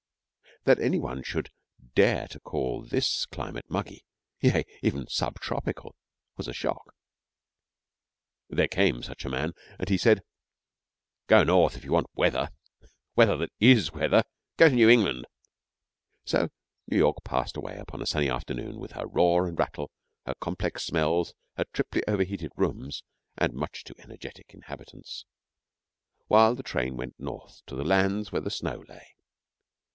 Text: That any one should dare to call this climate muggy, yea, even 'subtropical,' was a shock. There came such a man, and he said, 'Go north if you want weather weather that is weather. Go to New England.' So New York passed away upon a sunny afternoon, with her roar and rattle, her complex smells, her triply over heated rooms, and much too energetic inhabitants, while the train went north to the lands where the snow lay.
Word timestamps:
That 0.63 0.79
any 0.79 0.99
one 0.99 1.21
should 1.23 1.51
dare 1.95 2.27
to 2.29 2.39
call 2.39 2.83
this 2.83 3.25
climate 3.27 3.65
muggy, 3.69 4.03
yea, 4.39 4.63
even 4.83 5.07
'subtropical,' 5.07 5.95
was 6.37 6.47
a 6.47 6.53
shock. 6.53 6.93
There 8.49 8.67
came 8.67 9.01
such 9.03 9.25
a 9.25 9.29
man, 9.29 9.53
and 9.79 9.89
he 9.89 9.97
said, 9.97 10.21
'Go 11.27 11.43
north 11.43 11.75
if 11.77 11.83
you 11.83 11.91
want 11.91 12.07
weather 12.15 12.49
weather 13.15 13.37
that 13.37 13.51
is 13.59 13.91
weather. 13.91 14.23
Go 14.57 14.69
to 14.69 14.75
New 14.75 14.89
England.' 14.89 15.25
So 16.25 16.49
New 16.87 16.97
York 16.97 17.17
passed 17.23 17.57
away 17.57 17.77
upon 17.77 18.01
a 18.01 18.07
sunny 18.07 18.29
afternoon, 18.29 18.79
with 18.79 18.91
her 18.91 19.07
roar 19.07 19.47
and 19.47 19.57
rattle, 19.57 19.91
her 20.27 20.35
complex 20.39 20.83
smells, 20.83 21.33
her 21.57 21.65
triply 21.73 22.03
over 22.07 22.23
heated 22.23 22.51
rooms, 22.55 23.03
and 23.37 23.53
much 23.53 23.83
too 23.83 23.95
energetic 23.99 24.53
inhabitants, 24.53 25.25
while 26.27 26.53
the 26.55 26.63
train 26.63 26.97
went 26.97 27.19
north 27.19 27.61
to 27.67 27.75
the 27.75 27.83
lands 27.83 28.31
where 28.31 28.41
the 28.41 28.51
snow 28.51 28.83
lay. 28.87 29.15